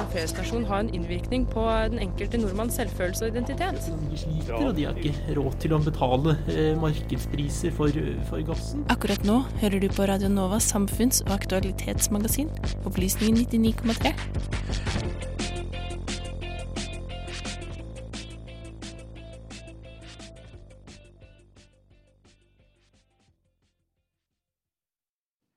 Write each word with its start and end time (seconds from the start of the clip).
en 0.00 0.08
P-stasjon 0.12 0.64
ha 0.64 0.78
en 0.80 0.90
innvirkning 0.94 1.44
på 1.50 1.62
den 1.92 2.00
enkelte 2.00 2.38
nordmanns 2.40 2.78
selvfølelse 2.78 3.26
og 3.26 3.34
identitet? 3.34 3.88
De 4.10 4.18
sliter, 4.18 4.54
og 4.56 4.76
de 4.76 4.86
har 4.88 4.96
ikke 4.96 5.34
råd 5.36 5.58
til 5.60 5.74
å 5.76 5.80
betale 5.84 6.36
eh, 6.52 6.72
markedspriser 6.80 7.74
for, 7.76 8.00
for 8.30 8.44
gassen. 8.48 8.86
Akkurat 8.92 9.24
nå 9.28 9.42
hører 9.60 9.82
du 9.82 9.88
på 9.92 10.08
Radio 10.08 10.30
Novas 10.32 10.70
samfunns- 10.72 11.20
og 11.26 11.34
aktualitetsmagasin, 11.36 12.48
Opplysningen 12.88 13.44
99,3. 13.44 14.14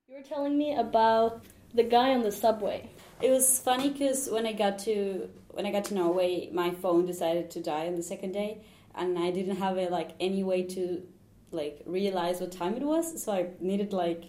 You 0.08 0.20
were 0.20 0.28
telling 0.28 0.58
me 0.58 0.76
about 0.76 1.40
the 1.74 1.82
guy 1.82 2.12
on 2.14 2.22
the 2.22 2.32
subway. 2.32 2.90
It 3.22 3.30
was 3.30 3.58
funny 3.58 3.90
because 3.90 4.28
when 4.28 4.46
I 4.46 4.52
got 4.52 4.78
to 4.80 5.28
when 5.50 5.66
I 5.66 5.72
got 5.72 5.84
to 5.86 5.94
Norway, 5.94 6.50
my 6.52 6.70
phone 6.70 7.06
decided 7.06 7.50
to 7.52 7.62
die 7.62 7.86
on 7.86 7.94
the 7.94 8.02
second 8.02 8.32
day, 8.32 8.62
and 8.94 9.18
I 9.18 9.30
didn't 9.30 9.56
have 9.56 9.78
a, 9.78 9.88
like 9.88 10.10
any 10.20 10.42
way 10.42 10.62
to 10.64 11.02
like 11.50 11.82
realize 11.86 12.40
what 12.40 12.52
time 12.52 12.74
it 12.74 12.82
was. 12.82 13.22
So 13.22 13.32
I 13.32 13.46
needed 13.60 13.92
like 13.92 14.24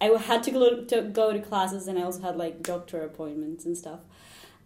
I 0.00 0.06
had 0.06 0.42
to 0.44 0.50
go 0.50 0.84
to 0.84 1.02
go 1.02 1.32
to 1.32 1.40
classes, 1.40 1.88
and 1.88 1.98
I 1.98 2.02
also 2.02 2.22
had 2.22 2.36
like 2.36 2.62
doctor 2.62 3.02
appointments 3.02 3.64
and 3.64 3.76
stuff. 3.76 4.00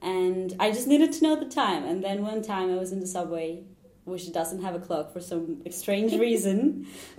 And 0.03 0.55
I 0.59 0.71
just 0.71 0.87
needed 0.87 1.13
to 1.15 1.23
know 1.23 1.37
the 1.37 1.47
time. 1.47 1.85
And 1.85 2.03
then 2.03 2.23
one 2.23 2.43
time 2.43 2.73
I 2.73 2.77
was 2.77 2.91
in 2.91 3.01
the 3.01 3.07
subway, 3.07 3.65
which 4.05 4.33
doesn't 4.33 4.63
have 4.63 4.75
a 4.75 4.79
clock 4.79 5.13
for 5.13 5.21
some 5.21 5.63
strange 5.71 6.13
reason. 6.15 6.87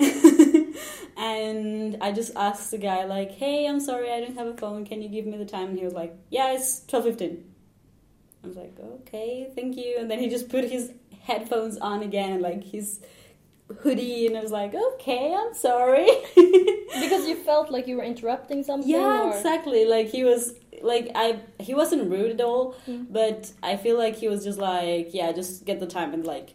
and 1.21 1.98
I 2.02 2.11
just 2.11 2.31
asked 2.35 2.71
the 2.71 2.77
guy 2.77 3.05
like, 3.05 3.31
"Hey, 3.31 3.67
I'm 3.67 3.79
sorry, 3.79 4.12
I 4.12 4.20
don't 4.21 4.38
have 4.38 4.48
a 4.48 4.57
phone. 4.57 4.85
Can 4.85 5.02
you 5.02 5.09
give 5.09 5.25
me 5.25 5.38
the 5.38 5.45
time?" 5.45 5.70
And 5.70 5.77
he 5.77 5.85
was 5.85 5.93
like, 5.93 6.13
"Yeah, 6.29 6.52
it's 6.53 6.81
twelve 6.88 7.05
fifteen. 7.05 7.43
I 8.43 8.48
was 8.48 8.57
like, 8.57 8.75
"Okay, 8.79 9.49
thank 9.55 9.77
you." 9.77 9.95
And 9.99 10.09
then 10.09 10.20
he 10.20 10.29
just 10.29 10.49
put 10.49 10.63
his 10.65 10.91
headphones 11.23 11.77
on 11.77 12.01
again 12.01 12.31
and 12.34 12.41
like 12.41 12.63
his 12.63 12.99
hoodie, 13.81 14.26
and 14.27 14.35
I 14.35 14.41
was 14.41 14.51
like, 14.51 14.73
"Okay, 14.93 15.34
I'm 15.34 15.54
sorry." 15.54 16.07
Because 17.01 17.26
you 17.26 17.35
felt 17.37 17.71
like 17.71 17.87
you 17.87 17.96
were 17.96 18.03
interrupting 18.03 18.63
something? 18.63 18.90
yeah, 18.90 19.24
or... 19.24 19.29
exactly. 19.35 19.85
Like 19.85 20.07
he 20.07 20.24
was 20.26 20.53
like 20.81 21.09
I 21.15 21.40
he 21.59 21.74
wasn't 21.74 22.09
rude 22.12 22.31
at 22.31 22.41
all, 22.41 22.76
Mm. 22.87 23.05
but 23.09 23.51
I 23.63 23.77
feel 23.77 23.98
like 23.98 24.15
he 24.15 24.27
was 24.27 24.43
just 24.43 24.59
like, 24.59 25.13
"Yeah, 25.13 25.31
just 25.31 25.65
get 25.65 25.79
the 25.79 25.87
time 25.87 26.13
and 26.13 26.26
like 26.26 26.49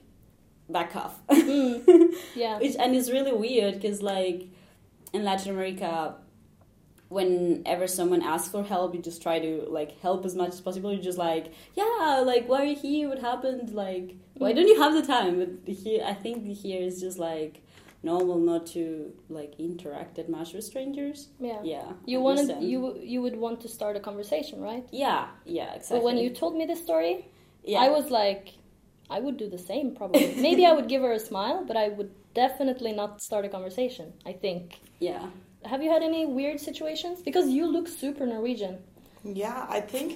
back 0.69 0.95
off." 0.97 1.15
Mm. 1.29 2.13
Yeah. 2.35 2.59
Which 2.59 2.77
and 2.79 2.95
it's 2.95 3.11
really 3.11 3.33
weird 3.33 3.75
because 3.81 4.03
like 4.03 4.49
in 5.17 5.25
Latin 5.25 5.53
America, 5.53 6.15
whenever 7.09 7.87
someone 7.87 8.23
asks 8.23 8.51
for 8.51 8.63
help, 8.63 8.95
you 8.95 9.01
just 9.01 9.23
try 9.23 9.39
to 9.39 9.67
like 9.69 9.99
help 10.01 10.25
as 10.25 10.35
much 10.35 10.51
as 10.51 10.61
possible. 10.61 10.93
You're 10.93 11.03
just 11.03 11.19
like, 11.19 11.53
yeah, 11.75 12.23
like 12.25 12.49
why 12.49 12.63
are 12.63 12.65
you 12.65 12.77
here? 12.77 13.09
What 13.09 13.21
happened? 13.21 13.71
Like 13.73 14.17
why 14.35 14.53
don't 14.53 14.69
you 14.69 14.81
have 14.81 14.95
the 14.95 15.03
time? 15.03 15.39
But 15.65 15.75
here, 15.75 16.05
I 16.05 16.15
think 16.15 16.47
here 16.65 16.83
is 16.83 17.01
just 17.01 17.19
like 17.19 17.63
normal 18.03 18.39
not 18.39 18.67
to 18.67 19.13
like 19.29 19.55
interact 19.59 20.17
that 20.17 20.29
much 20.29 20.53
with 20.53 20.65
strangers. 20.65 21.29
Yeah. 21.41 21.61
Yeah, 21.63 21.93
You 22.05 22.21
wanted 22.21 22.63
you 22.63 22.99
you 23.03 23.23
would 23.23 23.37
want 23.37 23.61
to 23.63 23.69
start 23.69 23.97
a 23.97 24.01
conversation, 24.01 24.61
right? 24.61 24.85
Yeah, 24.93 25.29
yeah, 25.45 25.75
exactly. 25.75 25.99
But 25.99 26.05
when 26.05 26.19
you 26.19 26.31
told 26.31 26.57
me 26.57 26.67
this 26.67 26.83
story, 26.83 27.29
yeah. 27.65 27.81
I 27.81 27.89
was 27.89 28.11
like, 28.11 28.55
I 29.09 29.21
would 29.21 29.37
do 29.37 29.49
the 29.49 29.59
same 29.59 29.95
probably. 29.95 30.35
Maybe 30.49 30.67
I 30.67 30.73
would 30.73 30.89
give 30.89 31.03
her 31.03 31.13
a 31.13 31.19
smile, 31.31 31.65
but 31.67 31.77
I 31.77 31.89
would 31.89 32.13
definitely 32.47 32.93
not 32.93 33.21
start 33.29 33.45
a 33.45 33.49
conversation. 33.57 34.07
I 34.31 34.33
think. 34.45 34.63
yeah. 35.11 35.27
Have 35.73 35.83
you 35.85 35.91
had 35.91 36.03
any 36.13 36.23
weird 36.39 36.59
situations? 36.61 37.17
Because 37.29 37.47
you 37.57 37.65
look 37.67 37.89
super 37.89 38.25
Norwegian. 38.25 38.75
Yeah, 39.25 39.67
I 39.79 39.81
think 39.93 40.09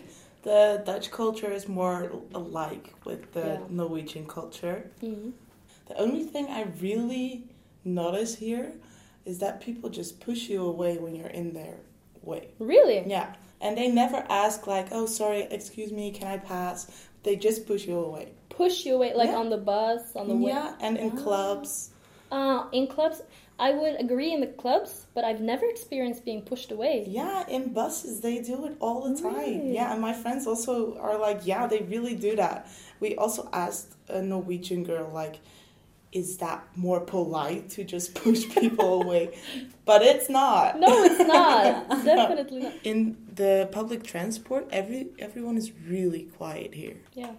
the 0.48 0.80
Dutch 0.86 1.10
culture 1.10 1.50
is 1.58 1.64
more 1.80 1.98
alike 2.42 2.86
with 3.08 3.22
the 3.36 3.46
Yeah. 3.48 3.60
Norwegian 3.80 4.26
culture. 4.38 4.78
Mm. 5.02 5.32
The 5.91 5.96
only 6.04 6.22
thing 6.32 6.46
I 6.58 6.62
really 6.86 7.28
notice 7.84 8.32
here 8.47 8.69
is 9.30 9.36
that 9.42 9.54
people 9.66 9.88
just 10.00 10.12
push 10.26 10.42
you 10.53 10.60
away 10.72 10.92
when 11.03 11.12
you're 11.19 11.34
in 11.42 11.48
their 11.59 11.76
way. 12.30 12.42
Really? 12.60 12.98
Yeah. 13.16 13.28
And 13.60 13.72
they 13.76 13.88
never 14.03 14.20
ask 14.44 14.59
like, 14.76 14.88
"Oh, 14.98 15.06
sorry, 15.06 15.42
excuse 15.59 15.91
me, 16.00 16.06
can 16.19 16.28
I 16.36 16.38
pass?" 16.54 16.78
They 17.25 17.34
just 17.48 17.66
push 17.70 17.82
you 17.91 17.98
away. 18.09 18.26
Push 18.62 18.76
you 18.86 18.92
away, 18.98 19.10
like 19.22 19.30
Yeah. 19.32 19.42
on 19.42 19.48
the 19.56 19.62
bus, 19.72 20.03
on 20.20 20.25
the 20.28 20.36
way. 20.42 20.50
yeah, 20.54 20.69
and 20.84 20.94
in 21.04 21.10
Ah. 21.12 21.22
clubs. 21.25 21.72
Uh, 22.30 22.66
in 22.72 22.86
clubs, 22.86 23.22
I 23.58 23.72
would 23.72 24.00
agree 24.00 24.32
in 24.32 24.41
the 24.41 24.46
clubs, 24.46 25.06
but 25.14 25.24
I've 25.24 25.41
never 25.41 25.66
experienced 25.66 26.24
being 26.24 26.42
pushed 26.42 26.72
away. 26.72 27.04
Yeah, 27.06 27.46
in 27.48 27.72
buses 27.72 28.20
they 28.20 28.41
do 28.41 28.64
it 28.66 28.76
all 28.80 29.08
the 29.08 29.20
time. 29.20 29.66
Yeah, 29.66 29.92
and 29.92 30.00
my 30.00 30.12
friends 30.14 30.46
also 30.46 30.96
are 30.98 31.18
like, 31.18 31.41
yeah, 31.44 31.66
they 31.66 31.80
really 31.82 32.14
do 32.14 32.36
that. 32.36 32.68
We 33.00 33.16
also 33.16 33.48
asked 33.52 33.96
a 34.08 34.22
Norwegian 34.22 34.84
girl 34.84 35.10
like, 35.12 35.41
is 36.12 36.38
that 36.38 36.66
more 36.74 37.00
polite 37.00 37.68
to 37.70 37.84
just 37.84 38.14
push 38.24 38.48
people 38.48 39.02
away? 39.02 39.38
But 39.84 40.02
it's 40.02 40.30
not. 40.30 40.78
No, 40.78 41.02
it's 41.02 41.18
not. 41.18 41.88
Definitely 42.04 42.60
not. 42.60 42.72
In 42.84 43.16
the 43.34 43.68
public 43.72 44.04
transport, 44.04 44.68
every 44.70 45.08
everyone 45.18 45.56
is 45.56 45.72
really 45.88 46.28
quiet 46.36 46.74
here. 46.74 46.98
Yeah. 47.14 47.32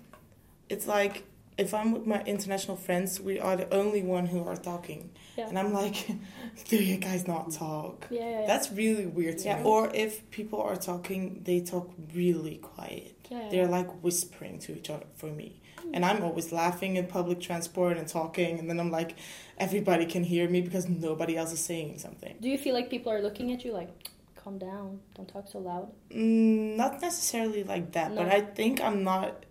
It's 0.68 0.85
like 0.85 1.23
if 1.62 1.74
I'm 1.74 1.92
with 1.92 2.06
my 2.08 2.22
international 2.24 2.76
friends, 2.76 3.20
we 3.30 3.40
are 3.40 3.56
the 3.56 3.72
only 3.74 4.02
one 4.02 4.26
who 4.26 4.44
are 4.44 4.56
talking. 4.72 5.12
Yeah. 5.38 5.48
And 5.50 5.58
I'm 5.60 5.72
like, 5.74 5.98
do 6.70 6.78
you 6.78 6.98
guys 6.98 7.28
not 7.28 7.52
talk? 7.52 8.08
Yeah, 8.10 8.20
yeah, 8.20 8.40
yeah. 8.42 8.48
That's 8.48 8.72
really 8.72 9.06
weird 9.06 9.38
to 9.40 9.46
Yeah. 9.46 9.58
me. 9.60 9.64
Or 9.70 9.90
if 9.94 10.30
people 10.32 10.62
are 10.62 10.76
talking, 10.76 11.42
they 11.44 11.60
talk 11.62 11.88
really 12.14 12.58
quiet. 12.58 13.16
Yeah, 13.30 13.48
They're 13.52 13.68
like 13.68 13.90
whispering 14.04 14.60
to 14.66 14.70
each 14.78 14.90
other 14.90 15.06
for 15.16 15.28
me. 15.28 15.62
And 15.94 16.06
I'm 16.06 16.24
always 16.24 16.52
laughing 16.52 16.96
in 16.96 17.08
public 17.08 17.40
transport 17.42 17.98
and 17.98 18.08
talking, 18.08 18.60
and 18.60 18.70
then 18.70 18.80
I'm 18.80 18.92
like, 18.92 19.16
everybody 19.58 20.06
can 20.06 20.24
hear 20.24 20.48
me 20.50 20.62
because 20.62 20.88
nobody 20.88 21.36
else 21.38 21.52
is 21.54 21.60
saying 21.60 22.00
something. 22.00 22.36
Do 22.40 22.50
you 22.50 22.58
feel 22.58 22.74
like 22.74 22.90
people 22.90 23.12
are 23.12 23.22
looking 23.22 23.52
at 23.52 23.66
you 23.66 23.72
like, 23.74 23.90
calm 24.36 24.58
down, 24.60 25.00
don't 25.16 25.28
talk 25.28 25.48
so 25.48 25.60
loud? 25.60 25.92
Mm, 26.12 26.76
not 26.78 27.02
necessarily 27.02 27.64
like 27.64 27.92
that, 27.94 28.16
but 28.16 28.28
I 28.28 28.42
think 28.42 28.80
I'm 28.82 29.04
not 29.04 29.46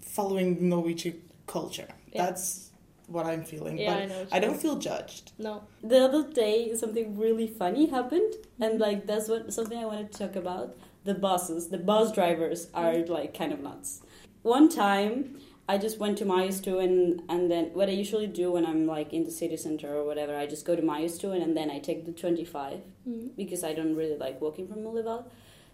following 0.00 0.68
Norwegian 0.68 1.20
culture. 1.46 1.88
Yeah. 2.12 2.26
That's 2.26 2.70
what 3.06 3.26
I'm 3.26 3.44
feeling. 3.44 3.78
Yeah, 3.78 3.94
but 3.94 4.02
I 4.02 4.06
know 4.06 4.26
I 4.32 4.38
don't 4.38 4.60
feel 4.60 4.78
judged. 4.78 5.32
No. 5.38 5.62
The 5.82 5.98
other 6.04 6.22
day, 6.30 6.74
something 6.74 7.18
really 7.18 7.46
funny 7.46 7.86
happened, 7.90 8.34
and 8.60 8.80
like 8.80 9.06
that's 9.06 9.28
what 9.28 9.52
something 9.52 9.78
I 9.78 9.84
wanted 9.86 10.12
to 10.12 10.18
talk 10.26 10.36
about. 10.36 10.76
The 11.04 11.14
buses, 11.14 11.68
the 11.68 11.78
bus 11.78 12.12
drivers 12.12 12.68
are 12.74 12.98
like 13.06 13.36
kind 13.36 13.52
of 13.52 13.60
nuts. 13.60 14.02
One 14.42 14.68
time, 14.68 15.38
I 15.68 15.78
just 15.78 15.98
went 15.98 16.18
to 16.18 16.24
Majorstuen, 16.24 16.84
and 16.84 17.22
and 17.28 17.50
then 17.50 17.66
what 17.74 17.88
I 17.88 17.92
usually 17.92 18.28
do 18.28 18.52
when 18.52 18.64
I'm 18.64 18.86
like 18.86 19.12
in 19.12 19.24
the 19.24 19.30
city 19.30 19.56
center 19.56 19.94
or 19.94 20.04
whatever, 20.04 20.36
I 20.36 20.46
just 20.46 20.64
go 20.64 20.76
to 20.76 20.82
Majorstuen, 20.82 21.42
and 21.42 21.56
then 21.56 21.70
I 21.70 21.80
take 21.80 22.04
the 22.06 22.12
twenty 22.12 22.44
five 22.44 22.80
Mm. 23.08 23.34
because 23.36 23.64
I 23.64 23.72
don't 23.74 23.96
really 23.96 24.16
like 24.16 24.40
walking 24.40 24.68
from 24.68 24.84
Ullevål. 24.84 25.24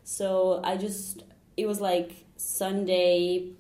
So 0.03 0.63
I 0.65 0.79
just 0.79 1.25
it 1.59 1.67
was 1.67 1.79
like 1.81 2.25
Sunday, 2.37 3.51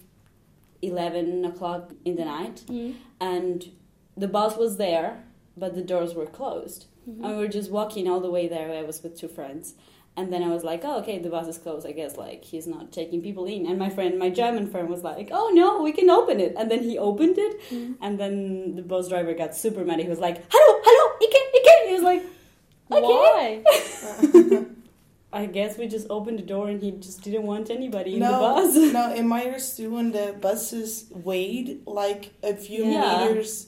eleven 0.82 1.44
o'clock 1.44 1.92
in 2.04 2.16
the 2.16 2.24
night, 2.24 2.62
Mm. 2.68 2.94
and 3.20 3.70
the 4.16 4.28
bus 4.28 4.56
was 4.56 4.76
there, 4.76 5.24
but 5.56 5.74
the 5.74 5.82
doors 5.82 6.14
were 6.14 6.26
closed. 6.26 6.86
Mhm. 7.08 7.24
And 7.24 7.36
we 7.36 7.42
were 7.44 7.48
just 7.48 7.70
walking 7.70 8.08
all 8.08 8.20
the 8.20 8.30
way 8.30 8.48
there. 8.48 8.70
I 8.72 8.82
was 8.82 9.02
with 9.02 9.16
two 9.18 9.28
friends. 9.28 9.74
And 10.16 10.32
then 10.32 10.42
I 10.42 10.48
was 10.48 10.64
like, 10.64 10.82
oh, 10.84 10.98
okay, 11.00 11.18
the 11.20 11.28
bus 11.30 11.46
is 11.46 11.58
closed. 11.58 11.86
I 11.86 11.92
guess, 11.92 12.16
like, 12.16 12.42
he's 12.42 12.66
not 12.66 12.90
taking 12.90 13.22
people 13.22 13.44
in. 13.46 13.66
And 13.66 13.78
my 13.78 13.88
friend, 13.88 14.18
my 14.18 14.30
German 14.30 14.66
friend, 14.66 14.88
was 14.88 15.04
like, 15.04 15.28
oh, 15.32 15.50
no, 15.54 15.80
we 15.80 15.92
can 15.92 16.10
open 16.10 16.40
it. 16.40 16.54
And 16.58 16.68
then 16.70 16.82
he 16.82 16.98
opened 16.98 17.38
it. 17.38 17.60
Mm. 17.70 17.94
And 18.00 18.18
then 18.18 18.74
the 18.74 18.82
bus 18.82 19.08
driver 19.08 19.32
got 19.34 19.54
super 19.54 19.84
mad. 19.84 20.00
He 20.00 20.08
was 20.08 20.18
like, 20.18 20.42
hello, 20.50 20.80
hello, 20.84 21.04
ikke, 21.22 21.40
ikke. 21.58 21.74
He 21.88 21.92
was 21.94 22.02
like, 22.02 22.22
okay. 22.90 23.62
Why? 23.62 24.64
I 25.32 25.44
guess 25.46 25.76
we 25.76 25.88
just 25.88 26.06
opened 26.08 26.38
the 26.38 26.42
door 26.42 26.68
and 26.68 26.80
he 26.82 26.90
just 26.92 27.22
didn't 27.22 27.42
want 27.42 27.68
anybody 27.70 28.14
in 28.14 28.20
no, 28.20 28.32
the 28.32 28.38
bus. 28.38 28.92
no, 28.92 29.14
in 29.14 29.28
Majorstuen, 29.28 30.12
the 30.12 30.32
buses 30.40 31.04
weighed 31.10 31.82
like 31.86 32.32
a 32.42 32.54
few 32.54 32.84
Yeah. 32.86 33.26
meters 33.28 33.66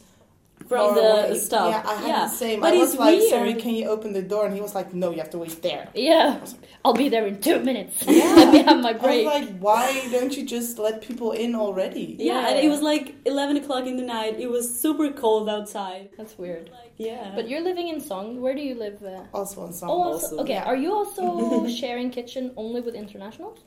From 0.68 0.94
the 0.94 1.00
away. 1.28 1.38
stop. 1.38 1.70
Yeah, 1.70 1.82
I 1.90 1.94
had 1.96 2.08
Yeah. 2.08 2.22
the 2.26 2.28
same. 2.28 2.60
But 2.60 2.74
I 2.74 2.76
was 2.76 2.94
like, 2.96 3.18
weird. 3.18 3.30
sorry, 3.30 3.54
can 3.54 3.74
you 3.74 3.86
open 3.88 4.12
the 4.12 4.22
door? 4.22 4.46
And 4.46 4.54
he 4.54 4.60
was 4.60 4.74
like, 4.74 4.94
no, 4.94 5.10
you 5.10 5.18
have 5.18 5.30
to 5.30 5.38
wait 5.38 5.60
there. 5.62 5.88
yeah. 5.94 6.44
I'll 6.84 6.94
be 6.94 7.08
there 7.10 7.26
in 7.26 7.40
two 7.42 7.58
minutes. 7.60 8.02
Yeah. 8.06 8.34
Let 8.36 8.52
me 8.54 8.62
have 8.62 8.80
my 8.80 8.94
break. 8.94 9.26
I 9.26 9.40
was 9.40 9.48
like, 9.50 9.58
why 9.58 10.08
don't 10.12 10.34
you 10.36 10.46
just 10.46 10.78
let 10.78 11.02
people 11.02 11.32
in 11.32 11.54
already? 11.54 12.16
Yeah, 12.18 12.48
and 12.48 12.58
it 12.58 12.68
was 12.70 12.80
like 12.80 13.16
11 13.26 13.58
o'clock 13.58 13.84
in 13.86 13.96
the 13.98 14.02
night. 14.02 14.40
It 14.40 14.48
was 14.50 14.64
super 14.80 15.10
cold 15.12 15.48
outside. 15.50 16.08
That's 16.16 16.38
weird. 16.38 16.70
Yeah. 16.96 17.32
But 17.34 17.48
you're 17.50 17.60
living 17.60 17.88
in 17.88 17.96
Sogn. 18.00 18.38
Where 18.40 18.54
do 18.54 18.62
you 18.62 18.74
live? 18.76 19.02
Uh, 19.02 19.24
Also 19.34 19.64
in 19.66 19.72
Sogn. 19.72 19.88
oh, 19.90 20.02
also, 20.02 20.26
also, 20.26 20.38
okay. 20.42 20.54
yeah. 20.54 20.64
Are 20.64 20.76
you 20.76 20.90
also 20.94 21.66
sharing 21.80 22.10
kitchen 22.10 22.52
only 22.56 22.80
with 22.80 22.94
internationals? 22.94 23.58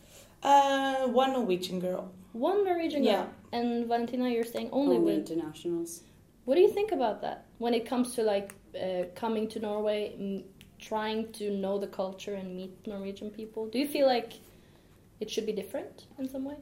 Uh, 0.42 1.08
one 1.08 1.34
Norwegian 1.34 1.80
girl. 1.80 2.12
One 2.32 2.64
Norwegian 2.66 3.04
Yeah. 3.04 3.14
girl. 3.14 3.30
And 3.52 3.86
Valentina, 3.88 4.30
you're 4.30 4.44
staying 4.44 4.70
only 4.72 4.98
only 4.98 5.18
with. 5.18 5.30
internationals. 5.30 6.02
What 6.46 6.56
do 6.56 6.62
you 6.62 6.70
think 6.70 6.92
about 6.92 7.22
that 7.22 7.46
when 7.58 7.74
it 7.74 7.86
comes 7.86 8.16
to 8.16 8.24
like 8.24 8.54
uh, 8.76 9.04
coming 9.16 9.48
to 9.50 9.60
Norway, 9.60 10.14
m- 10.20 10.44
trying 10.80 11.32
to 11.34 11.52
know 11.52 11.78
the 11.78 11.88
culture 11.88 12.34
and 12.34 12.56
meet 12.56 12.86
Norwegian 12.86 13.30
people? 13.30 13.68
Do 13.68 13.80
you 13.80 13.88
feel 13.88 14.08
like 14.08 14.34
it 15.20 15.30
should 15.30 15.46
be 15.46 15.54
different 15.54 16.06
in 16.20 16.30
some 16.30 16.44
way? 16.44 16.56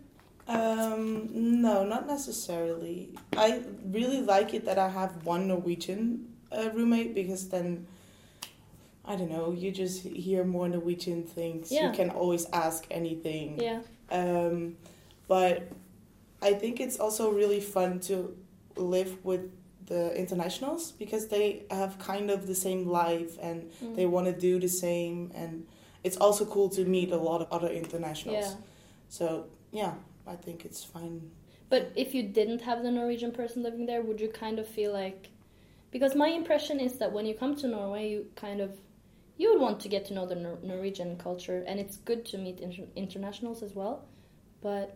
Um, 0.47 1.29
no, 1.61 1.83
not 1.83 2.07
necessarily. 2.07 3.09
I 3.37 3.61
really 3.85 4.21
like 4.21 4.53
it 4.53 4.65
that 4.65 4.77
I 4.77 4.89
have 4.89 5.25
one 5.25 5.47
Norwegian 5.47 6.27
uh, 6.51 6.69
roommate 6.73 7.15
because 7.15 7.49
then 7.49 7.87
I 9.03 9.15
don't 9.15 9.31
know, 9.31 9.51
you 9.51 9.71
just 9.71 10.03
hear 10.03 10.43
more 10.43 10.67
Norwegian 10.69 11.23
things. 11.23 11.71
Yeah. 11.71 11.87
You 11.87 11.93
can 11.93 12.11
always 12.11 12.45
ask 12.53 12.85
anything. 12.91 13.59
Yeah. 13.59 13.81
Um, 14.11 14.77
but 15.27 15.69
I 16.41 16.53
think 16.53 16.79
it's 16.79 16.99
also 16.99 17.31
really 17.31 17.59
fun 17.61 17.99
to 18.01 18.37
live 18.75 19.23
with 19.25 19.49
the 19.87 20.15
internationals 20.17 20.91
because 20.91 21.27
they 21.27 21.63
have 21.71 21.97
kind 21.99 22.29
of 22.29 22.47
the 22.47 22.55
same 22.55 22.85
life 22.87 23.37
and 23.41 23.69
Mm. 23.83 23.95
they 23.95 24.05
want 24.05 24.27
to 24.27 24.33
do 24.33 24.59
the 24.59 24.69
same 24.69 25.31
and 25.35 25.65
it's 26.03 26.17
also 26.17 26.45
cool 26.45 26.69
to 26.69 26.85
meet 26.85 27.11
a 27.11 27.17
lot 27.17 27.41
of 27.41 27.47
other 27.51 27.69
internationals. 27.69 28.45
Yeah. 28.45 28.55
So 29.09 29.45
yeah, 29.71 29.93
I 30.27 30.35
think 30.35 30.65
it's 30.65 30.83
fine. 30.83 31.31
But 31.69 31.91
if 31.95 32.13
you 32.13 32.23
didn't 32.23 32.61
have 32.61 32.83
the 32.83 32.91
Norwegian 32.91 33.31
person 33.31 33.63
living 33.63 33.85
there, 33.85 34.01
would 34.01 34.19
you 34.19 34.27
kind 34.29 34.59
of 34.59 34.67
feel 34.67 34.91
like 34.93 35.29
because 35.91 36.15
my 36.15 36.29
impression 36.29 36.79
is 36.79 36.93
that 36.99 37.11
when 37.11 37.25
you 37.25 37.33
come 37.33 37.55
to 37.57 37.67
Norway, 37.67 38.09
you 38.09 38.25
kind 38.35 38.61
of 38.61 38.77
you 39.37 39.51
would 39.51 39.61
want 39.61 39.79
to 39.79 39.89
get 39.89 40.05
to 40.05 40.13
know 40.13 40.25
the 40.27 40.35
Nor- 40.35 40.59
Norwegian 40.63 41.17
culture, 41.17 41.63
and 41.67 41.79
it's 41.79 41.97
good 41.97 42.25
to 42.25 42.37
meet 42.37 42.59
inter- 42.59 42.87
internationals 42.95 43.63
as 43.63 43.73
well. 43.75 44.05
But 44.61 44.95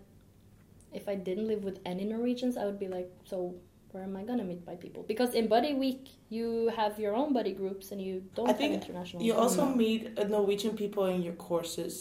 if 0.93 1.07
I 1.09 1.15
didn't 1.15 1.47
live 1.47 1.63
with 1.63 1.79
any 1.85 2.03
Norwegians, 2.05 2.55
I 2.55 2.65
would 2.65 2.77
be 2.79 2.87
like, 2.87 3.09
so 3.25 3.55
where 3.95 4.03
am 4.03 4.17
I 4.17 4.23
gonna 4.23 4.43
meet 4.43 4.67
my 4.67 4.75
people? 4.75 5.03
Because 5.03 5.33
in 5.33 5.47
Buddy 5.47 5.73
Week, 5.73 6.09
you 6.27 6.67
have 6.75 6.99
your 6.99 7.15
own 7.15 7.31
buddy 7.31 7.53
groups, 7.53 7.91
and 7.93 8.01
you 8.01 8.23
don't 8.35 8.47
I 8.47 8.49
have 8.51 8.57
think 8.57 8.73
international. 8.73 9.23
You 9.23 9.33
also 9.35 9.63
No. 9.65 9.73
meet 9.83 10.01
uh, 10.19 10.25
Norwegian 10.37 10.75
people 10.75 11.05
in 11.05 11.21
your 11.27 11.37
courses, 11.49 11.93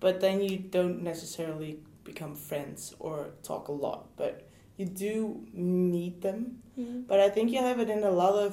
but 0.00 0.20
then 0.20 0.36
you 0.42 0.58
don't 0.76 0.98
necessarily 1.12 1.72
become 2.04 2.34
friends 2.34 2.94
or 2.98 3.14
talk 3.42 3.68
a 3.68 3.76
lot. 3.86 4.00
But 4.22 4.34
you 4.76 4.84
do 5.06 5.14
meet 5.54 6.20
them. 6.26 6.40
Mhm. 6.78 7.06
But 7.10 7.18
I 7.26 7.28
think 7.34 7.46
you 7.54 7.60
have 7.68 7.78
it 7.84 7.88
in 7.96 8.02
a 8.12 8.14
lot 8.22 8.34
of. 8.46 8.52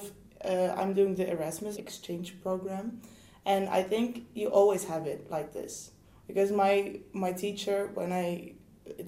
Uh, 0.52 0.70
I'm 0.80 0.94
doing 1.00 1.14
the 1.16 1.28
Erasmus 1.36 1.76
exchange 1.86 2.28
program, 2.46 2.86
and 3.52 3.62
I 3.80 3.82
think 3.92 4.10
you 4.40 4.48
always 4.60 4.84
have 4.94 5.04
it 5.14 5.20
like 5.36 5.50
this 5.60 5.74
because 6.30 6.50
my 6.64 7.02
my 7.26 7.32
teacher 7.44 7.78
when 8.00 8.12
I 8.14 8.54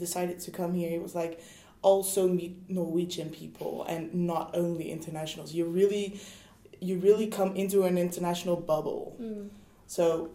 decided 0.06 0.38
to 0.46 0.52
come 0.52 0.72
here, 0.80 0.90
he 0.90 1.00
was 1.08 1.16
like, 1.24 1.40
also 1.82 2.28
meet 2.28 2.70
Norwegian 2.70 3.30
people 3.30 3.86
and 3.88 4.14
not 4.14 4.52
only 4.54 4.92
internationals. 4.92 5.54
You 5.54 5.66
really, 5.66 6.20
you 6.82 6.98
really 7.00 7.28
come 7.28 7.56
into 7.56 7.84
an 7.84 7.98
international 7.98 8.58
bubble. 8.58 9.16
Mm. 9.22 9.50
So 9.88 10.32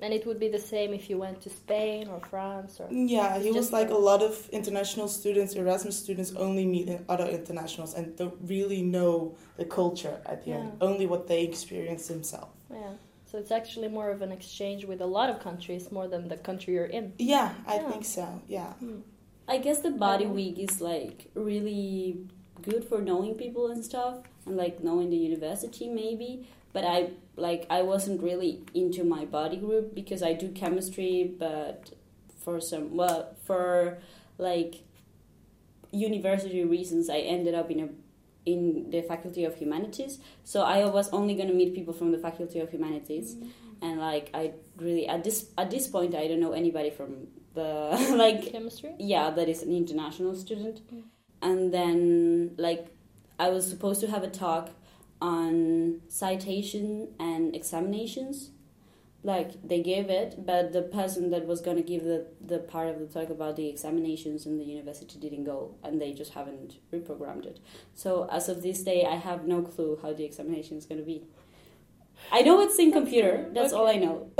And 0.00 0.12
it 0.12 0.26
would 0.26 0.40
be 0.40 0.48
the 0.48 0.58
same 0.58 0.92
if 0.92 1.08
you 1.08 1.16
went 1.18 1.40
to 1.42 1.50
Spain 1.50 2.08
or 2.08 2.20
France 2.20 2.80
or. 2.80 2.88
yeah, 2.90 3.38
he 3.38 3.50
was 3.52 3.72
like 3.72 3.90
a 3.90 3.96
lot 4.10 4.22
of 4.22 4.48
international 4.50 5.08
students, 5.08 5.54
Erasmus 5.54 5.96
students 5.98 6.32
only 6.36 6.66
meet 6.66 6.88
in 6.88 7.04
other 7.08 7.26
internationals 7.26 7.94
and 7.94 8.16
don't 8.16 8.36
really 8.42 8.82
know 8.82 9.36
the 9.56 9.64
culture 9.64 10.16
at 10.26 10.44
the 10.44 10.52
end. 10.52 10.72
Only 10.80 11.06
what 11.06 11.26
they 11.28 11.44
experience 11.44 12.08
themselves. 12.08 12.52
Yeah. 12.70 12.92
So 13.30 13.38
it's 13.38 13.50
actually 13.50 13.88
more 13.88 14.10
of 14.10 14.20
an 14.22 14.30
exchange 14.32 14.84
with 14.84 15.00
a 15.00 15.06
lot 15.06 15.28
of 15.30 15.40
countries 15.40 15.90
more 15.90 16.08
than 16.08 16.28
the 16.28 16.36
country 16.36 16.74
you're 16.74 16.86
in. 16.98 17.12
Yeah, 17.18 17.52
I 17.66 17.76
Yeah. 17.76 17.90
think 17.90 18.04
so. 18.04 18.26
Yeah. 18.48 18.72
Hmm. 18.74 19.00
I 19.46 19.58
guess 19.58 19.80
the 19.80 19.90
body 19.90 20.26
week 20.26 20.58
is 20.58 20.80
like 20.80 21.30
really 21.34 22.18
good 22.62 22.84
for 22.84 23.00
knowing 23.00 23.34
people 23.34 23.70
and 23.70 23.84
stuff 23.84 24.16
and 24.46 24.56
like 24.56 24.82
knowing 24.82 25.10
the 25.10 25.16
university 25.16 25.88
maybe. 25.88 26.48
But 26.72 26.84
I 26.84 27.10
like 27.36 27.66
I 27.70 27.82
wasn't 27.82 28.22
really 28.22 28.62
into 28.74 29.04
my 29.04 29.24
body 29.24 29.56
group 29.56 29.94
because 29.94 30.22
I 30.22 30.32
do 30.32 30.50
chemistry 30.50 31.34
but 31.38 31.90
for 32.42 32.60
some 32.60 32.96
well 32.96 33.36
for 33.44 33.98
like 34.38 34.76
university 35.92 36.64
reasons 36.64 37.08
I 37.08 37.18
ended 37.18 37.54
up 37.54 37.70
in 37.70 37.80
a 37.80 37.88
in 38.46 38.90
the 38.90 39.02
faculty 39.02 39.44
of 39.44 39.56
humanities. 39.56 40.18
So 40.42 40.62
I 40.62 40.84
was 40.86 41.08
only 41.10 41.34
going 41.34 41.48
to 41.48 41.54
meet 41.54 41.74
people 41.74 41.94
from 41.94 42.12
the 42.12 42.18
faculty 42.18 42.58
of 42.58 42.70
humanities. 42.70 43.36
Mm. 43.36 43.50
And 43.80 44.00
like 44.00 44.30
I 44.34 44.52
really 44.76 45.06
at 45.06 45.22
this 45.24 45.50
at 45.58 45.70
this 45.70 45.86
point 45.86 46.14
I 46.14 46.28
don't 46.28 46.40
know 46.40 46.52
anybody 46.52 46.90
from 46.90 47.28
the 47.54 48.14
like 48.16 48.52
Chemistry? 48.52 48.94
yeah 48.98 49.30
that 49.30 49.48
is 49.48 49.62
an 49.62 49.72
international 49.72 50.34
student. 50.34 50.80
Mm. 50.92 51.02
and 51.42 51.72
then 51.74 52.50
like 52.56 52.86
i 53.38 53.48
was 53.48 53.68
supposed 53.68 54.00
to 54.00 54.08
have 54.08 54.22
a 54.22 54.28
talk 54.30 54.70
on 55.20 56.00
citation 56.08 57.08
and 57.18 57.54
examinations. 57.56 58.50
Like 59.22 59.66
they 59.66 59.80
gave 59.82 60.10
it 60.10 60.44
but 60.44 60.74
the 60.74 60.82
person 60.82 61.30
that 61.30 61.46
was 61.46 61.62
going 61.62 61.78
to 61.78 61.82
give 61.82 62.04
the, 62.04 62.26
the 62.44 62.58
part 62.58 62.88
of 62.88 62.98
the 62.98 63.06
talk 63.06 63.30
about 63.30 63.56
the 63.56 63.66
examinations 63.68 64.44
in 64.44 64.58
the 64.58 64.64
university 64.64 65.18
didn't 65.18 65.44
go 65.44 65.76
and 65.82 65.98
they 65.98 66.12
just 66.12 66.34
haven't 66.34 66.74
reprogrammed 66.92 67.46
it. 67.46 67.58
So 67.94 68.28
as 68.30 68.50
of 68.50 68.62
this 68.62 68.82
day 68.82 69.06
i 69.06 69.16
have 69.16 69.46
no 69.46 69.62
clue 69.62 69.98
how 70.02 70.12
the 70.12 70.24
examination 70.24 70.76
is 70.76 70.84
going 70.84 71.00
to 71.00 71.06
be. 71.06 71.22
I 72.30 72.42
know 72.42 72.60
it's 72.60 72.78
in 72.78 72.92
computer 72.92 73.48
that's 73.54 73.72
all 73.72 73.86
i 73.88 73.96
know. 73.96 74.30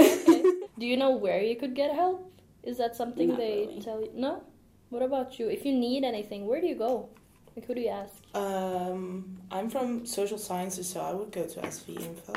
Do 0.78 0.84
you 0.84 0.98
know 0.98 1.12
where 1.12 1.40
you 1.40 1.56
could 1.56 1.74
get 1.74 1.94
help? 1.94 2.30
Is 2.66 2.78
that 2.78 2.96
something 2.96 3.28
Not 3.28 3.38
they 3.38 3.66
really. 3.68 3.80
tell 3.80 4.00
you? 4.00 4.10
No? 4.14 4.42
What 4.90 5.02
about 5.02 5.38
you? 5.38 5.48
If 5.48 5.64
you 5.64 5.72
need 5.72 6.04
anything, 6.04 6.46
where 6.46 6.60
do 6.60 6.66
you 6.66 6.74
go? 6.74 7.08
Like, 7.56 7.66
who 7.66 7.74
do 7.74 7.80
you 7.80 7.88
ask? 7.88 8.14
Um, 8.34 9.38
I'm 9.50 9.70
from 9.70 10.06
social 10.06 10.38
sciences, 10.38 10.88
so 10.88 11.00
I 11.00 11.12
would 11.12 11.30
go 11.30 11.46
to 11.46 11.60
SV 11.60 12.00
Info. 12.00 12.32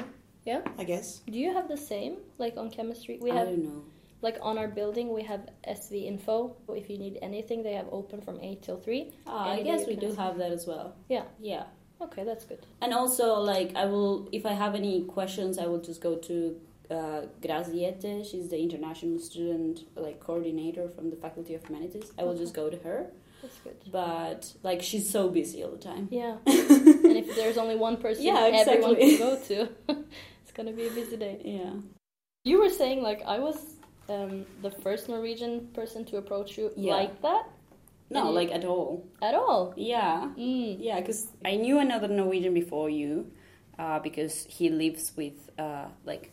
Yeah? 0.46 0.62
I 0.78 0.84
guess. 0.84 1.22
Do 1.30 1.38
you 1.38 1.54
have 1.54 1.68
the 1.68 1.78
same? 1.78 2.18
Like 2.38 2.56
on 2.58 2.70
chemistry? 2.70 3.18
We 3.22 3.30
have. 3.30 3.38
i 3.38 3.40
have, 3.42 3.50
don't 3.50 3.64
know 3.66 3.84
like 4.22 4.38
on 4.42 4.58
our 4.58 4.68
building, 4.68 5.14
we 5.14 5.24
have 5.24 5.42
SV 5.68 6.06
Info. 6.08 6.56
If 6.70 6.90
you 6.90 6.98
need 6.98 7.20
anything, 7.22 7.64
they 7.64 7.74
have 7.74 7.88
open 7.92 8.22
from 8.22 8.40
8 8.42 8.62
till 8.62 8.78
3. 8.78 9.14
Ah, 9.28 9.52
i 9.52 9.62
guess 9.62 9.88
we 9.88 9.96
do 9.96 10.08
ask. 10.10 10.18
have 10.18 10.38
that 10.38 10.52
as 10.52 10.66
well 10.66 10.96
Yeah. 11.10 11.24
yeah 11.40 11.64
Okay, 12.00 12.24
that's 12.24 12.46
good. 12.46 12.64
And 12.80 12.94
also, 12.94 13.40
like, 13.40 13.76
I 13.76 13.86
will, 13.86 14.30
if 14.32 14.46
I 14.46 14.54
have 14.54 14.76
any 14.76 15.04
questions, 15.06 15.58
I 15.58 15.66
will 15.66 15.82
just 15.82 16.00
go 16.00 16.16
to 16.16 16.56
uh, 16.90 17.22
Graziete. 17.42 18.26
She's 18.30 18.50
the 18.50 18.60
international 18.60 19.20
student, 19.20 19.82
like, 19.96 20.20
coordinator 20.20 20.90
from 20.90 21.10
the 21.10 21.16
Faculty 21.16 21.54
of 21.56 21.66
Humanities. 21.66 22.12
I 22.18 22.24
will 22.24 22.38
just 22.38 22.54
go 22.54 22.70
to 22.70 22.78
her. 22.78 23.08
That's 23.42 23.58
good. 23.60 23.76
But, 23.92 24.54
like, 24.64 24.82
she's 24.82 25.10
so 25.10 25.30
busy 25.30 25.64
all 25.64 25.72
the 25.72 25.78
time. 25.78 26.08
Yeah. 26.12 26.38
and 26.46 27.18
if 27.18 27.36
there's 27.36 27.58
only 27.58 27.76
one 27.76 27.98
person 27.98 28.24
Yeah, 28.26 28.48
exactly. 28.48 28.74
everyone 28.74 28.96
can 28.96 29.18
go 29.20 29.36
to, 29.50 29.70
it's 30.42 30.52
gonna 30.54 30.72
be 30.72 30.88
a 30.88 30.92
busy 30.92 31.18
day. 31.18 31.40
Yeah. 31.44 31.74
You 32.44 32.62
were 32.62 32.70
saying 32.70 33.02
like 33.04 33.22
I 33.28 33.40
was 33.40 33.58
um, 34.10 34.46
the 34.62 34.72
first 34.72 35.10
Norwegian 35.10 35.68
person 35.74 36.06
to 36.06 36.18
approach 36.18 36.58
you 36.58 36.72
Yeah. 36.78 36.94
like 36.96 37.22
that 37.22 37.46
No, 38.10 38.32
like, 38.32 38.52
at 38.52 38.64
all. 38.66 39.06
at 39.22 39.36
all. 39.36 39.74
Yeah. 39.76 40.30
Mm. 40.38 40.78
Yeah, 40.80 41.00
because 41.02 41.28
I 41.44 41.58
knew 41.58 41.78
another 41.80 42.08
Norwegian 42.08 42.54
before 42.54 42.90
you, 42.90 43.32
uh, 43.78 44.00
because 44.00 44.46
he 44.46 44.70
lives 44.70 45.12
with 45.18 45.50
uh, 45.60 45.88
like 46.06 46.32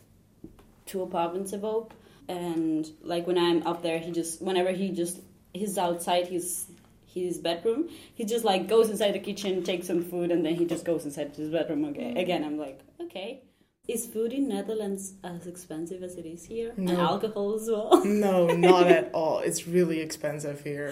two 0.85 1.01
apartments 1.01 1.53
above, 1.53 1.91
and 2.27 2.89
like 3.01 3.27
when 3.27 3.37
I'm 3.37 3.65
up 3.65 3.81
there, 3.81 3.99
he 3.99 4.11
just 4.11 4.41
whenever 4.41 4.71
he 4.71 4.89
just 4.89 5.19
he's 5.53 5.77
outside 5.77 6.27
his 6.27 6.67
his 7.05 7.37
bedroom, 7.37 7.89
he 8.13 8.25
just 8.25 8.43
like 8.43 8.67
goes 8.67 8.89
inside 8.89 9.13
the 9.13 9.19
kitchen, 9.19 9.63
takes 9.63 9.87
some 9.87 10.03
food, 10.03 10.31
and 10.31 10.45
then 10.45 10.55
he 10.55 10.65
just 10.65 10.85
goes 10.85 11.05
inside 11.05 11.35
his 11.35 11.49
bedroom 11.49 11.85
again. 11.85 12.15
Mm. 12.15 12.21
Again, 12.21 12.43
I'm 12.43 12.57
like, 12.57 12.79
okay. 13.01 13.41
Is 13.87 14.07
food 14.07 14.33
in 14.33 14.47
Netherlands 14.47 15.13
as 15.23 15.45
expensive 15.45 16.01
as 16.01 16.15
it 16.15 16.25
is 16.25 16.43
here, 16.45 16.73
and 16.75 16.89
alcohol 16.89 17.53
as 17.53 17.69
well? 17.69 18.03
No, 18.05 18.47
not 18.47 18.87
at 18.87 19.11
all. 19.13 19.39
It's 19.39 19.67
really 19.67 19.99
expensive 19.99 20.61
here, 20.61 20.91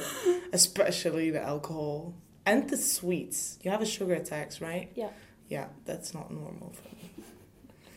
especially 0.54 1.32
the 1.32 1.42
alcohol 1.42 2.14
and 2.46 2.70
the 2.70 2.78
sweets. 2.78 3.58
You 3.64 3.72
have 3.72 3.82
a 3.82 3.86
sugar 3.86 4.20
tax, 4.20 4.62
right? 4.62 4.92
Yeah. 4.96 5.10
Yeah, 5.50 5.68
that's 5.86 6.14
not 6.14 6.32
normal 6.32 6.72
for 6.74 6.96
me. 6.96 7.12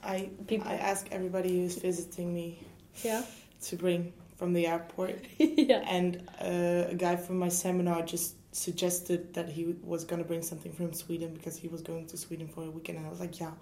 I 0.07 0.31
People- 0.47 0.69
I 0.71 0.77
ask 0.77 1.03
everybody 1.11 1.53
who's 1.61 1.77
visiting 1.77 2.33
me 2.33 2.47
Yeah. 3.05 3.23
to 3.69 3.77
bring 3.77 4.13
from 4.37 4.53
the 4.53 4.67
airport, 4.67 5.17
yeah. 5.39 5.83
and 5.97 6.11
uh, 6.41 6.93
a 6.93 6.95
guy 6.95 7.17
from 7.17 7.37
my 7.39 7.49
seminar 7.49 8.03
just 8.03 8.35
suggested 8.53 9.21
that 9.35 9.49
he 9.49 9.65
was 9.93 10.05
gonna 10.05 10.25
bring 10.25 10.43
something 10.43 10.73
from 10.73 10.93
Sweden 10.93 11.31
because 11.35 11.57
he 11.57 11.69
was 11.69 11.83
going 11.83 12.07
to 12.07 12.17
Sweden 12.17 12.49
for 12.49 12.63
a 12.65 12.71
weekend, 12.71 12.99
and 12.99 13.07
I 13.07 13.11
was 13.11 13.21
like, 13.21 13.39
yeah, 13.41 13.53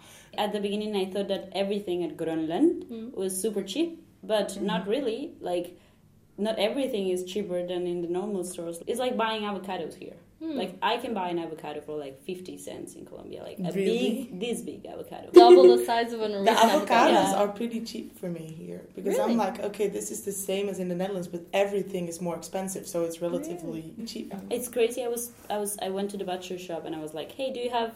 At 0.45 0.53
the 0.53 0.61
beginning, 0.61 0.93
I 0.97 1.07
thought 1.13 1.29
that 1.29 1.45
everything 1.53 1.99
at 2.05 2.17
Grønland 2.17 2.85
Mm. 2.91 3.15
was 3.15 3.33
super 3.45 3.63
cheap, 3.63 3.91
but 4.23 4.49
Mm-hmm. 4.51 4.67
not 4.67 4.87
really. 4.95 5.21
Like, 5.41 5.79
not 6.47 6.59
everything 6.59 7.09
is 7.15 7.25
cheaper 7.25 7.61
than 7.71 7.87
in 7.87 7.99
the 8.03 8.09
normal 8.09 8.43
stores. 8.45 8.77
It's 8.89 8.99
like 9.05 9.17
buying 9.17 9.43
avocados 9.43 9.95
here. 9.95 10.17
Mm. 10.45 10.57
Like, 10.57 10.77
I 10.83 10.99
can 10.99 11.15
buy 11.15 11.29
an 11.31 11.39
avocado 11.39 11.81
for 11.81 11.97
like 11.97 12.23
50 12.25 12.59
cents 12.59 12.95
in 12.95 13.07
Colombia. 13.07 13.43
Like, 13.43 13.59
a 13.61 13.73
Really? 13.73 14.29
big, 14.31 14.41
this 14.41 14.61
big 14.61 14.85
avocado. 14.85 15.31
double 15.33 15.77
the 15.77 15.85
size 15.87 16.13
of 16.13 16.21
an. 16.21 16.33
the 16.45 16.51
avocados 16.51 16.75
avocado. 16.75 17.13
Yeah. 17.13 17.35
are 17.41 17.49
pretty 17.49 17.81
cheap 17.81 18.19
for 18.19 18.29
me 18.29 18.47
here 18.63 18.83
because 18.95 19.19
I'm 19.19 19.37
like, 19.37 19.61
okay, 19.61 19.89
this 19.89 20.11
is 20.11 20.23
the 20.23 20.33
same 20.33 20.69
as 20.69 20.79
in 20.79 20.89
the 20.89 20.95
Netherlands, 20.95 21.29
but 21.29 21.43
everything 21.53 22.09
is 22.09 22.21
more 22.21 22.37
expensive, 22.37 22.87
so 22.87 23.05
it's 23.05 23.23
relatively 23.23 23.95
cheap. 24.07 24.35
It's 24.51 24.69
crazy. 24.69 25.03
I 25.03 25.09
was, 25.09 25.33
I 25.49 25.57
was, 25.59 25.79
I 25.81 25.89
went 25.91 26.11
to 26.11 26.17
the 26.19 26.25
butcher 26.25 26.59
shop 26.59 26.85
and 26.85 26.95
I 26.95 27.01
was 27.01 27.15
like, 27.15 27.33
"Hey, 27.33 27.53
do 27.53 27.61
you 27.61 27.71
have?" 27.71 27.95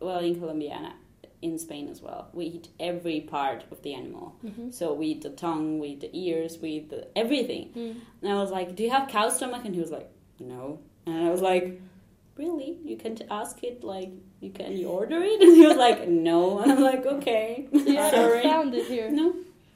Well, 0.00 0.18
in 0.20 0.38
Colombia, 0.38 0.74
and 0.76 0.86
I, 0.88 0.92
in 1.40 1.58
Spain 1.58 1.88
as 1.88 2.02
well. 2.02 2.28
We 2.32 2.44
eat 2.46 2.68
every 2.80 3.20
part 3.20 3.64
of 3.70 3.82
the 3.82 3.94
animal. 3.94 4.34
Mhm. 4.44 4.72
So 4.74 4.92
we 4.92 5.06
eat 5.06 5.22
the 5.22 5.30
tongue, 5.30 5.78
we 5.78 5.88
eat 5.88 6.00
the 6.00 6.10
ears, 6.12 6.58
we 6.60 6.70
eat 6.78 6.90
the, 6.90 7.06
everything. 7.16 7.70
Mm. 7.76 7.96
And 8.22 8.32
I 8.32 8.34
was 8.42 8.50
like, 8.50 8.74
"Do 8.76 8.82
you 8.82 8.90
have 8.90 9.08
cow 9.08 9.28
stomach?" 9.28 9.62
And 9.64 9.74
he 9.74 9.80
was 9.80 9.90
like, 9.90 10.08
"No." 10.40 10.80
And 11.08 11.26
I 11.26 11.30
was 11.30 11.42
like, 11.42 11.80
"Really? 12.36 12.70
You 12.84 12.96
can 12.96 13.16
ask 13.30 13.62
it 13.64 13.82
like 13.94 14.10
you 14.40 14.50
can 14.50 14.72
you 14.80 14.86
order 14.88 15.18
it?" 15.22 15.40
And 15.44 15.52
he 15.56 15.66
was 15.66 15.76
like, 15.76 16.08
"No." 16.08 16.58
And 16.60 16.72
I'm 16.74 16.82
like, 16.92 17.04
"Okay, 17.16 17.68
Yeah, 17.72 18.06
I 18.06 18.10
sorry." 18.10 18.42
found 18.42 18.74
it 18.74 18.86
here. 18.94 19.10
No, 19.10 19.26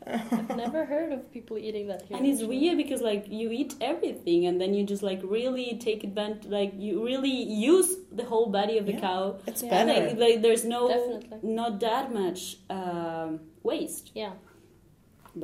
I've 0.06 0.56
never 0.56 0.84
heard 0.84 1.10
of 1.16 1.20
people 1.36 1.56
eating 1.66 1.86
that 1.90 2.02
here. 2.06 2.16
and 2.16 2.26
it's 2.26 2.40
actually. 2.40 2.58
weird 2.58 2.76
because 2.82 3.00
like 3.10 3.24
you 3.40 3.46
eat 3.60 3.72
everything, 3.80 4.40
and 4.48 4.60
then 4.60 4.70
you 4.74 4.82
just 4.94 5.02
like 5.10 5.20
really 5.38 5.68
take 5.88 6.00
advantage, 6.04 6.46
like 6.58 6.72
you 6.86 6.92
really 7.10 7.36
use 7.74 7.90
the 8.20 8.24
whole 8.24 8.48
body 8.58 8.76
of 8.78 8.84
the 8.90 8.92
Yeah. 8.94 9.06
cow. 9.06 9.22
It's 9.46 9.62
Yeah. 9.62 9.70
better. 9.74 9.94
Like, 10.08 10.18
like 10.24 10.36
there's 10.44 10.64
no 10.76 10.80
Definitely. 10.88 11.38
not 11.60 11.72
that 11.88 12.12
much 12.20 12.40
um, 12.78 13.40
waste. 13.62 14.06
Yeah, 14.22 14.32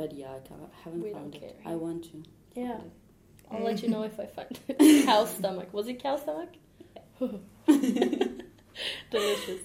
But 0.00 0.10
yeah, 0.20 0.32
I 0.36 0.40
haven't 0.84 1.02
We 1.02 1.12
found 1.12 1.32
don't 1.32 1.42
it. 1.42 1.62
care. 1.62 1.72
I 1.72 1.74
want 1.84 2.00
to. 2.10 2.16
yeah. 2.64 2.80
I'll 3.50 3.62
let 3.62 3.82
you 3.82 3.88
know 3.88 4.02
if 4.02 4.18
I 4.20 4.26
find 4.26 4.58
it. 4.68 5.04
cow 5.06 5.24
stomach. 5.24 5.72
Was 5.72 5.88
it 5.88 6.02
cow 6.02 6.16
stomach? 6.16 6.50
Delicious. 9.10 9.60